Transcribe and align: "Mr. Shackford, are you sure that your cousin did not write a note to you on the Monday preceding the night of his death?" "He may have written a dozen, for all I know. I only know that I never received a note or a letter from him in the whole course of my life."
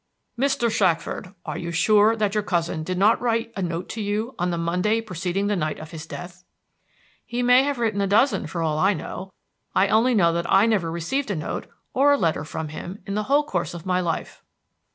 "Mr. 0.35 0.71
Shackford, 0.71 1.35
are 1.45 1.59
you 1.59 1.71
sure 1.71 2.15
that 2.15 2.33
your 2.33 2.41
cousin 2.41 2.81
did 2.81 2.97
not 2.97 3.21
write 3.21 3.53
a 3.55 3.61
note 3.61 3.87
to 3.89 4.01
you 4.01 4.33
on 4.39 4.49
the 4.49 4.57
Monday 4.57 4.99
preceding 4.99 5.45
the 5.45 5.55
night 5.55 5.77
of 5.77 5.91
his 5.91 6.07
death?" 6.07 6.43
"He 7.23 7.43
may 7.43 7.61
have 7.61 7.77
written 7.77 8.01
a 8.01 8.07
dozen, 8.07 8.47
for 8.47 8.63
all 8.63 8.79
I 8.79 8.95
know. 8.95 9.31
I 9.75 9.89
only 9.89 10.15
know 10.15 10.33
that 10.33 10.51
I 10.51 10.65
never 10.65 10.89
received 10.89 11.29
a 11.29 11.35
note 11.35 11.67
or 11.93 12.11
a 12.11 12.17
letter 12.17 12.43
from 12.43 12.69
him 12.69 12.97
in 13.05 13.13
the 13.13 13.25
whole 13.29 13.43
course 13.43 13.75
of 13.75 13.85
my 13.85 13.99
life." 13.99 14.43